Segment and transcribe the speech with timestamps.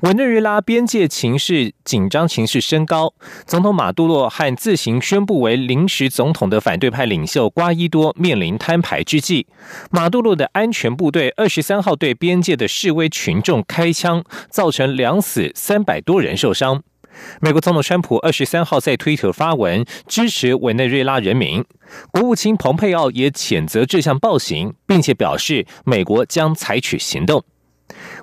[0.00, 3.12] 委内瑞拉边界情势紧张，情势升高。
[3.44, 9.46] 总统马杜洛和自行宣布为临时总统的反对派领袖瓜伊多面临摊牌之际，
[9.90, 16.82] 马杜洛的安全部队二十三号对边界的示威群众开枪，造成两死三百多人受伤。
[17.42, 21.62] 美国总统川普二十三号在推特发文支持委内瑞拉人民，
[22.10, 27.44] 国务卿蓬佩奥也谴责这项暴行，并且表示美国将采取行动。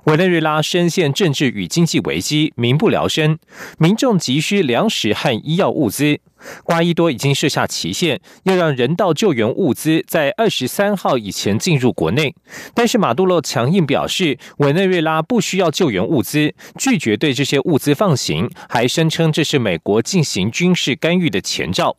[0.07, 3.37] 委内瑞拉深陷政治与经济危机，民不聊生，
[3.77, 6.21] 民众急需粮食和医药物资。
[6.63, 12.33] 瓜伊多已经设下期限，要让人道救援物资在二十三号以前进入国内。
[12.73, 21.97] 但是马杜罗强硬表示，委内瑞拉不需要救援物资，拒绝对这些物资放行，还声称这是美国进行军事干预的前兆。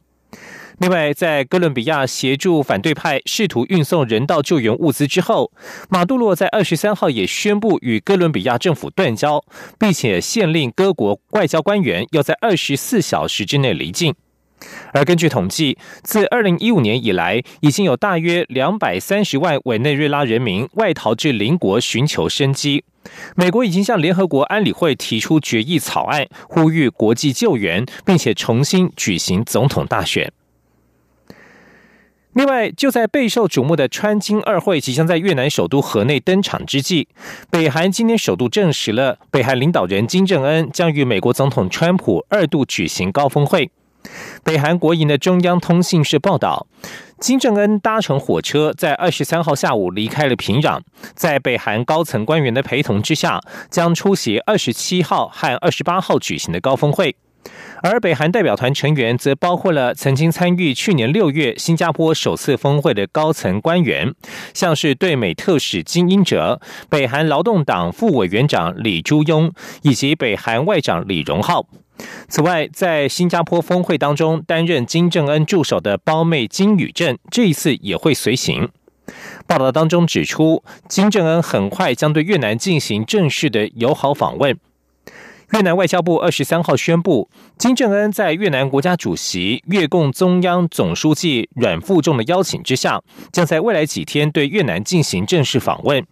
[0.79, 5.51] 另外，在哥伦比亚协助反对派试图运送人道救援物资之后，
[5.89, 9.43] 马杜罗在二十三号也宣布与哥伦比亚政府断交，
[9.77, 14.15] 并且限令各国外交官员要在二十四小时之内离境。
[14.93, 22.85] 而根据统计，自二零一五年以来，已经有大约两百三十万委内瑞拉人民外逃至邻国寻求生机。
[23.35, 30.33] 美国已经向联合国安理会提出决议草案，呼吁国际救援，并且重新举行总统大选。
[32.35, 37.09] 另外，就在备受瞩目的川金二会即将在越南首都河内登场之际，
[37.51, 43.71] 北韩今天首度证实了北韩领导人金正恩将与美国总统川普二度举行高峰会。
[44.45, 46.67] 北韩国营的中央通信社报道，
[47.19, 50.81] 金正恩搭乘火车在二十三号下午离开了平壤，
[51.15, 57.17] 在北韩高层官员的陪同之下，将出席二十七号和二十八号举行的高峰会。
[57.83, 64.13] 而北韩代表团成员则包括了曾经参与去年六月新加坡首次峰会的高层官员，
[64.53, 69.53] 像是对美特使金英哲、北韩劳动党副委员长李朱庸
[69.83, 71.67] 以及北韩外长李荣浩。
[72.29, 78.69] 此外，在新加坡峰会当中担任金正恩助手的胞妹金宇镇这一次也会随行。
[79.47, 84.57] 报道当中指出，金正恩很快将对越南进行正式的友好访问。
[85.53, 93.01] 越南外交部二十三号宣布，金正恩在越南国家主席、越共中央总书记阮富仲的邀请之下，
[93.33, 96.05] 将在未来几天对越南进行正式访问。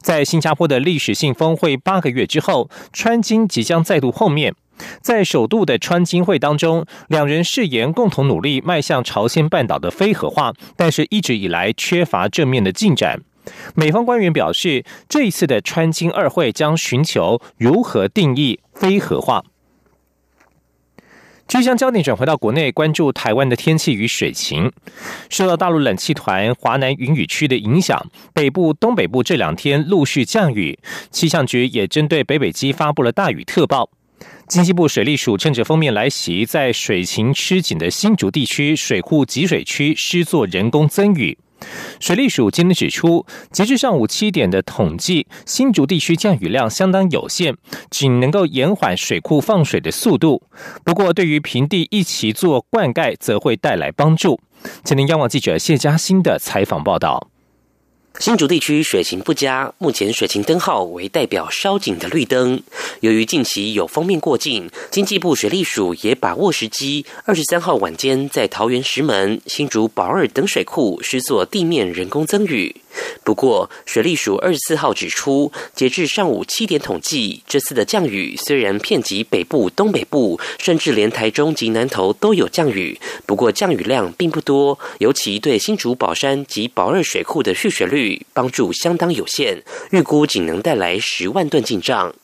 [0.00, 4.54] 在新加坡的历史性峰会八个月之后，川金即将再度碰面。
[5.00, 13.20] 在首度的川金会当中，两人誓言共同努力迈向朝鲜半岛的非核化，但是一直以来缺乏正面的进展。
[13.74, 19.44] 美方官员表示，这一次的川金二会将寻求如何定义非核化。
[21.46, 24.70] 就将焦点转回到国内，关注台湾的天气与水情。
[25.30, 30.78] 受到大陆冷气团华南云雨区的影响，北部、东北部这两天陆续降雨。
[31.10, 33.88] 气象局也针对北北基发布了大雨特报。
[34.46, 41.38] 经济部水利署趁着封面来袭，在水情吃紧的新竹地区水库集水区施作人工增雨。
[42.00, 47.56] 水利署今天指出，截至上午七点的统计，新竹地区降雨量相当有限，
[47.90, 50.42] 仅能够延缓水库放水的速度。
[50.84, 54.40] 不过，对于平地一起做灌溉，则会带来帮助。
[54.82, 57.28] 今天央网记者谢嘉欣的采访报道。
[58.18, 62.60] 新竹地区水情不佳，目前水情灯号为代表稍紧的绿灯。
[62.98, 72.74] 由于近期有封面过境，经济部水利署也把握时机，二十三号晚间在桃园石门、新竹宝二等水库施作地面人工增雨。
[73.24, 92.14] 不过，水利署二十四号指出，截至上午七点统计，这次的降雨虽然遍及北部、东北部，甚至连台中及南投都有降雨，不过降雨量并不多，尤其对新竹宝山及宝二水库的蓄水率帮助相当有限，预估仅能带来十万吨进账。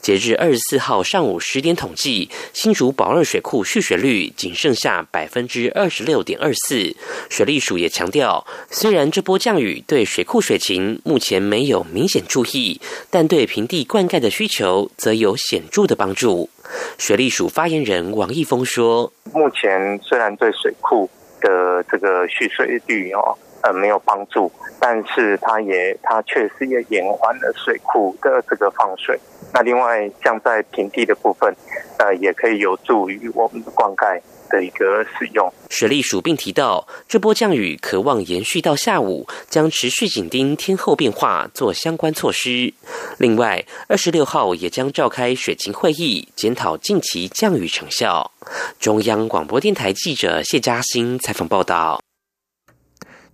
[0.00, 6.94] 截至二十四号上午十点统计，新竹宝二水库蓄水率仅剩下百分之二十六点二四。
[7.28, 12.80] 水利署也强调，虽然这波降雨对水库水情目前没有明显注意，
[13.10, 16.48] 但对平地灌溉的需求则有显著的帮助。
[16.96, 21.08] 水利署发言人王义峰说：“目前虽然对水库
[21.40, 24.50] 的这个蓄水率哦呃没有帮助，
[24.80, 29.18] 但是它也它确实也延缓了水库的这个放水。
[29.52, 31.54] 那另外像在平地的部分，
[31.98, 34.20] 呃也可以有助于我们的灌溉。
[34.50, 35.52] 的一个使用。
[35.68, 42.72] 水利署并提到，这波降雨可望延续到下午，将持续紧盯天候变化，做相关措施。
[43.18, 48.32] 另外，二十六号也将召开水情会议，检讨近期降雨成效。
[48.78, 52.07] 中央广播电台记者谢嘉欣采访报道。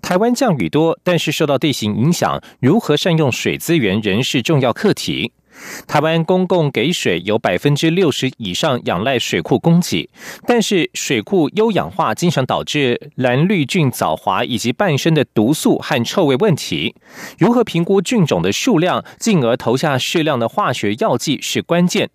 [0.04, 5.32] 台湾降雨多，但是受到地形影响，如何善用水资源仍是重要课题。
[5.86, 10.10] 台湾公共给水有百分之六十以上仰赖水库供给，
[10.46, 16.94] 但是水库优氧化经常导致蓝绿菌藻华以及半生的毒素和臭味问题。
[17.38, 22.10] 如何评估菌种的数量，进而投下适量的化学药剂是关键。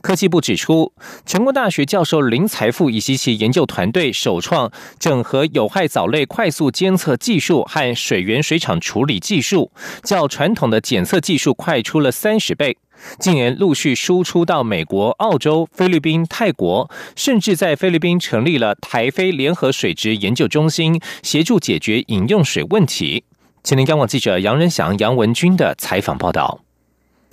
[0.00, 0.92] 科技部指出，
[1.24, 9.70] 成功大学教授林财富以及其研究团队首创整合有害藻类快速监测技术和水源水厂处理技术，
[10.02, 12.76] 较传统的检测技术快出了三十倍。
[13.18, 23.24] 近年陆续输出到美国、澳洲、菲律宾、泰国，甚至在菲律宾成立了台菲联合水质研究中心，协助解决饮用水问题。
[23.62, 26.65] 前天央网记者杨仁祥、杨文军的采访报道。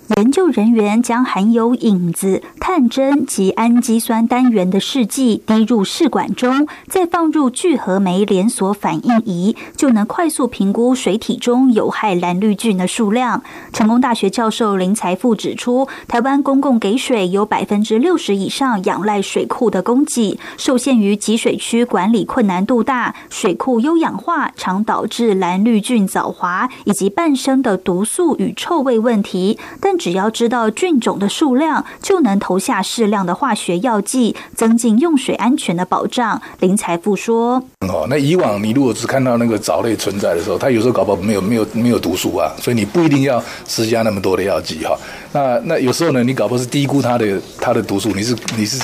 [0.08, 13.42] 研究人员将含有影子、碳针及氨基酸单元的试剂滴入试管中，再放入聚合酶连锁反应仪，就能快速评估水体中有害蓝绿菌的数量。
[13.72, 36.40] 成功大学教授林财富指出，台湾公共给水有百分之六十以上仰赖水库的供给，受限于集水区管理困难度大，水库优氧化常导致蓝绿菌藻华以及半生的毒素与臭味问题，但只要知道菌种的数量，就能投下适量的化学药剂，增进用水安全的保障。
[36.60, 44.96] 林财富说：“哦，那以往你如果只看到那个藻类存在的时候，它有时候搞不好没有没有没有毒素啊，所以你不一定要施加那么多的药剂哈。
[45.32, 48.82] 那那有时候呢，你搞不好是低估它的它的毒素，你是你是。”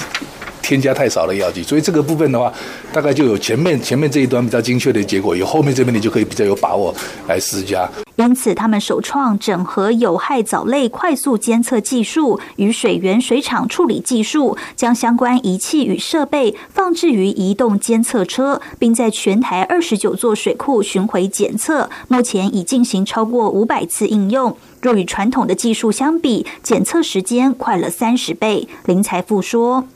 [0.62, 2.53] 添加太少的药剂，所以这个部分的话，
[2.93, 6.95] 大概就有前面前面这一端比较精确的结果，有后面这边你就可以比较有把握
[7.29, 7.89] 来施加。
[8.17, 21.89] 因此，他们首创整合有害藻类快速监测技术与水源水厂处理技术，将相关仪器与设备放置于移动监测车，并在全台二十九座水库巡回检测。
[22.09, 28.69] 目前已进行超过五百次应用，若与传统的技术相比，检测时间快了三十倍。
[28.85, 29.87] 林财富说。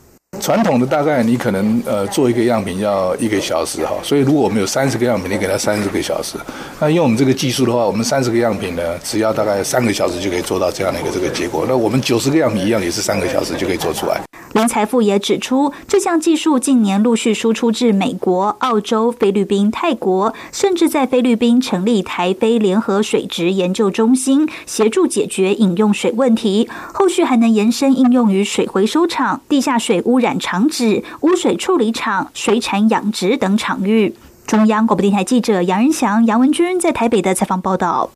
[0.40, 6.36] 传统的大概你可能呃做一个样品要一个小时哈，所以如果我们有三十个样品，你给他三十个小时。
[6.78, 11.64] 那用我们这个技术的话，我们三十个样品呢，只要大概三个小时就可以做到这样的一个这个结果。
[11.66, 14.20] 那我们九十个样品一样，也是三个小时就可以做出来。
[14.54, 26.68] 林财富也指出，这项技术近年陆续输出至美国、澳洲、菲律宾、泰国，甚至在菲律宾成立台菲联合水质研究中心，协助解决饮用水问题。
[26.92, 34.14] 后续还能延伸应用于水回收厂、地下水污染厂址、污水处理厂、水产养殖等场域。
[34.46, 38.12] 中央广播电台记者杨仁祥、杨文君在台北的采访报道。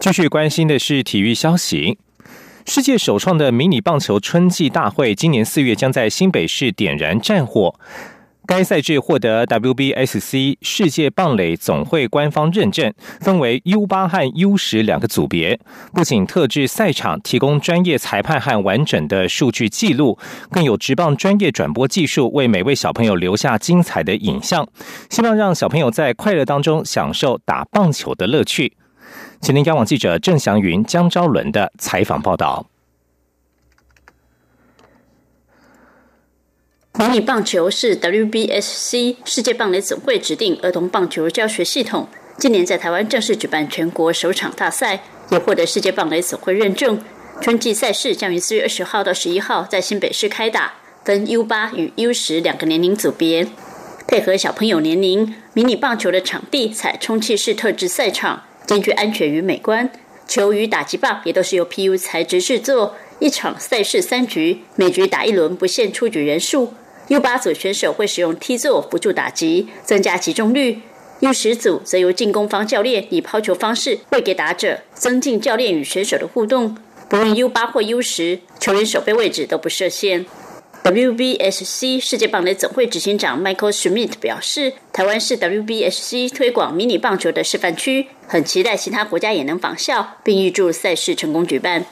[0.00, 1.98] 继续关心的是体育消息。
[2.66, 7.72] 世界首创的迷你棒球春季大会，今年四月将在新北市点燃战火。
[8.44, 15.58] 该赛制获得 WBSC 世界棒垒总会官方认证，分为 U 八和 U 十两个组别。
[15.94, 20.18] 不仅特制赛场提供专业裁判和完整的数据记录，
[20.50, 24.66] 更有直棒专业转播技术，为每位小朋友留下精彩的影像。
[25.08, 28.72] 希望让小朋友在快乐当中享受打棒球的乐趣。
[29.40, 32.66] 请您央网记者郑祥云、江昭伦的采访报道。
[36.98, 47.00] 迷你棒球是 WBSC 世界棒垒总会指定儿童棒球教学系统，今年在台湾正式举办全国首场大赛，也获得世界棒垒总会认证。
[47.42, 50.72] 春季赛事将于四月二十号到十一号在新北市开打，
[51.04, 53.46] 分 U 八与 U 十两个年龄组别，
[54.08, 58.44] 配合小朋友年龄，迷你棒球的场地采充气式特制赛场。
[58.66, 59.88] 兼具安全与美观，
[60.26, 62.96] 球与打击棒也都是由 PU 材质制作。
[63.18, 66.74] 一场赛事三局，每局打一轮，不限出局人数。
[67.08, 70.80] U 八组选手会使用 T 座辅助打击，增加集中率
[71.20, 76.76] ；U 十组则由进攻方教练以抛球方式喂给打者，增进教练与选手的互动。
[77.08, 80.26] 不论 U 八或 U 十，球员守备位置都不设限。
[80.86, 91.84] WBSC 世界棒垒总会执行长 Michael Schmidt 表示：“台湾是 WBSC 推广迷你棒球的示范区，很期待其他国家也能仿效，并预祝赛事成功举办。”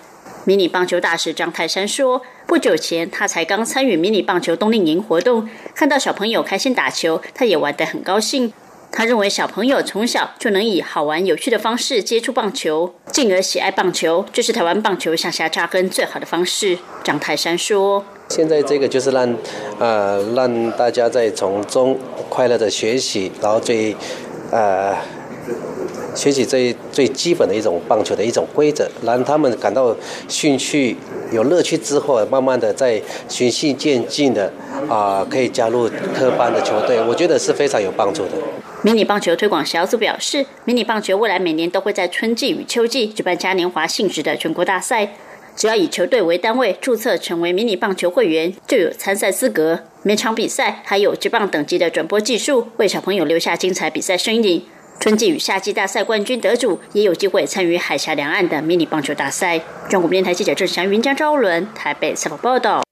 [0.47, 8.53] 迷你棒球大使张泰山说：“不久前他才刚参与迷你棒球冬令营活动，看到小朋友开心打球，他也玩得很高兴。
[8.93, 16.79] 他认为小朋友从小就能以好玩有趣的方式接触棒球，进而喜爱棒球，这是台湾棒球向下扎根最好的方式。
[17.03, 19.37] 张泰山说：“现在这个就是让，
[19.79, 23.95] 呃，让大家在从中快乐的学习，然后最，
[24.51, 24.95] 呃。”
[26.15, 29.95] 学习最最基本的一种棒球的一种规则，让他们感到
[30.29, 30.97] 兴趣、
[31.33, 34.51] 有乐趣之后，慢慢的在循序渐进的
[34.89, 38.31] 啊，可以加入科班的球队，我觉得是非常有帮助的。
[38.83, 45.15] 迷你棒球推广小组表示，迷你棒球未来每年都会在春季与秋季举办嘉年华性质的全国大赛，
[45.57, 49.85] 只要以球队为单位注册成为迷你棒球会员，就有参赛资格。
[50.03, 54.65] 每场比赛还有职棒等级的转播技术，为小朋友留下精彩比赛身影。
[55.01, 59.61] 春季与夏季大赛冠军得主也有机会参与海峡两岸的迷你棒球大赛。
[59.89, 62.83] 中国电台记者郑祥云、江昭伦台北采访报道。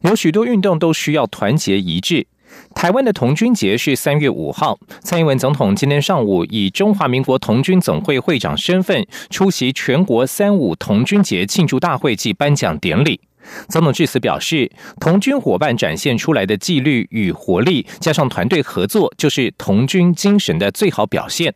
[0.00, 2.26] 有许多运动都需要团结一致。
[2.74, 13.20] 台湾的童军节是三月五号，蔡英文总统今天上午以中华民国童军总会会长身份出席全国三五童军节庆祝大会暨颁奖典礼。
[13.68, 21.52] 总统致辞表示，童军伙伴展现出来的纪律与活力，加上团队合作，就是童军精神的最好表现。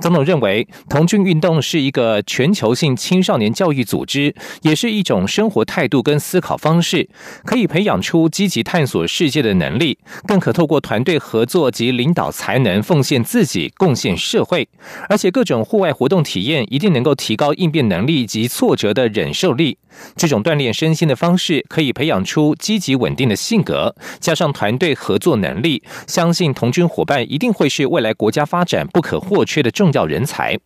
[0.00, 7.08] 总统认为，童军运动是一个全球性青少年教育组织，也是一种生活态度跟思考方式，
[7.44, 14.68] 可以培养出积极探索世界的能力，更可透过团队合作及领导才能，奉献自己，贡献社会。
[15.08, 19.78] 而且，各种户外活动体验一定能够提高应变能力及挫折的忍受力。
[20.16, 30.58] 这种锻炼身心的方式，可以培养出积极稳定的性格，加上团队合作能力，相信同军伙伴一定会是未来国家发展不可或缺的重要人才。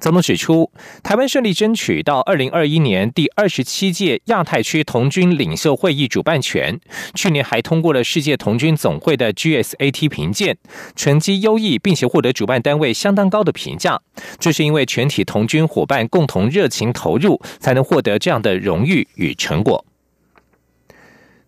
[0.00, 6.80] 总统指出，台湾顺利争取到二零二一年第二十七届亚太区童军领袖会议主办权，
[7.14, 10.56] 去年还通过了世界童军总会的 GSAT 评鉴，
[10.96, 14.00] 成绩优异，并且获得主办单位相当高的评价。
[14.38, 19.84] 这是因为全体童军伙伴共同热情投入，才能获得这样的荣誉与成果。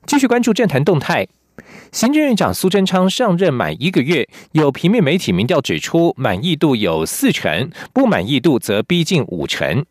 [0.07, 1.27] 继续关注政坛动态。
[1.93, 9.85] 行政院长苏贞昌上任满一个月，有平面媒体民调指出满意度有四成，不满意度则逼近五成。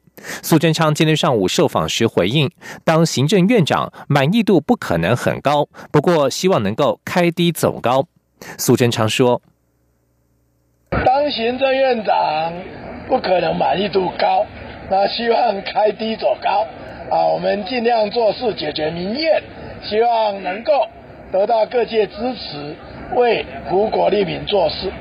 [0.43, 2.49] 苏贞昌今天上午受访时回应，
[2.83, 8.05] 当行政院长满意度不可能很高，不过希望能够开低走高。
[8.57, 9.41] 苏贞昌说
[10.89, 12.53] ：“当行政院长
[13.07, 14.45] 不可能满意度高，
[14.89, 16.65] 那希望开低走高
[17.15, 19.43] 啊，我们尽量做事解决民怨，
[19.83, 20.71] 希望能够。”
[21.31, 22.75] 得到各界支持，
[23.15, 24.91] 为福国利民做事。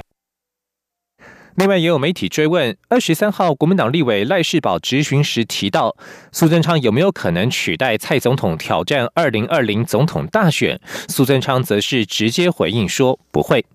[1.57, 5.97] 另外，也有媒体追问：二十三号国民党立委赖世宝质询时提到，
[6.31, 10.81] 苏贞昌有没有可能取代蔡总统挑战二零二零总统大选？
[11.09, 13.67] 苏贞昌则是直接回应说不会。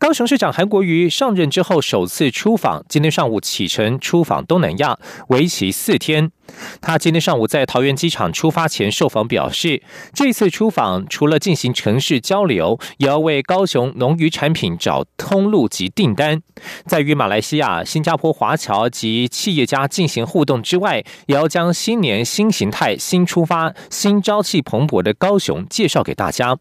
[0.00, 6.32] 高雄市长韩国瑜上任之后首次出访，今天上午启程出访东南亚，为期四天。
[6.80, 9.82] 他今天上午在桃园机场出发前受访表示，
[10.14, 16.40] 这次出访除了进行城市交流，也要为高雄农渔产品找通路及订单。
[16.86, 26.56] 在与马来西亚、新加坡华侨及企业家进行互动之外，也要将新年新形态、新出发、新朝气蓬勃的高雄介绍给大家。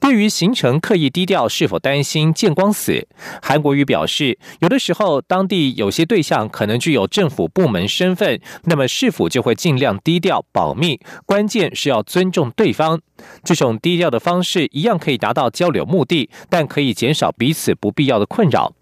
[0.00, 3.06] 对于行程刻意低调，是否担心见光死？
[3.42, 11.00] 韩国瑜表示，有的时候当地有些对象可能具有政府部门身份，那么是否就会尽量低调保密？
[11.24, 13.00] 关键是要尊重对方。
[13.42, 18.74] 这种低调的方式一样可以达到交流目的，但可以减少彼此不必要的困扰。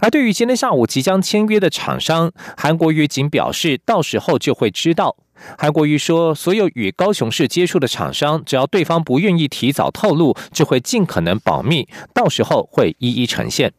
[0.00, 5.16] 而对于今天下午即将签约的厂商，韩国瑜仅表示，到时候就会知道。
[5.58, 13.72] 韩国瑜说：“所有与高雄市接触的厂商，只要对方不愿意提早透露，就会尽可能保密，到时候会一一呈现。”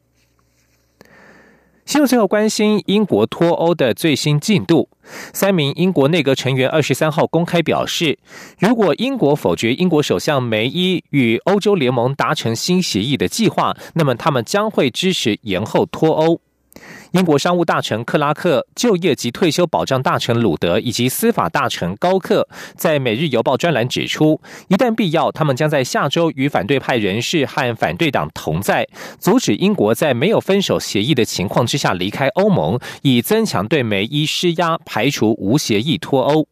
[1.86, 4.90] 新闻最后关心英国脱欧的最新进度。
[5.34, 8.18] 三名英国内阁成员二十三号公开表示，
[8.58, 16.42] 如果英国否决英国首相梅伊与欧洲联盟达成新协议的计划，那么他们将会支持延后脱欧。
[17.16, 22.46] 英国商务大臣克拉克、就业及退休保障大臣鲁德以及司法大臣高克
[22.76, 28.86] 在《每日邮报》专栏指出，一旦必要，他们将在下周与反对派人士和反对党同在，
[29.18, 36.46] 阻止英国在没有分手协议的情况之下离开欧盟，以增强对梅伊施压，排除无协议脱欧。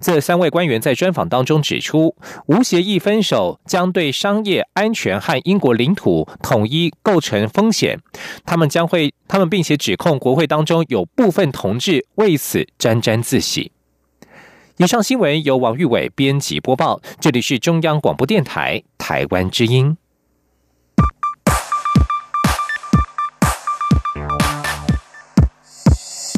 [0.00, 2.14] 这三位官员在专访当中指出，
[2.46, 7.98] 无协议分手将对商业安全和英国领土统一构成风险。
[8.44, 13.72] 他们将会，他们并且指控国会当中有部分同志为此沾沾自喜。
[14.76, 19.96] 以上新闻由王玉伟编辑播报，这里是中央广播电台台湾之音。